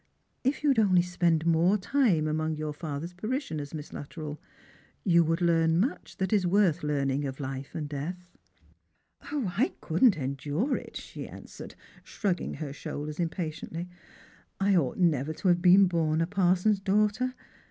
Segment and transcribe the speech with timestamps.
[0.43, 4.41] If you would only spend more time among your father's parishioners, Miss Luttrell,
[5.03, 8.35] you would learn much that is worth learning of life and death.""
[9.21, 13.89] I couldn't endure it," she answered, shrugging her shoulders impatiently;
[14.59, 17.35] "I ought never to have been born a parson's daughter.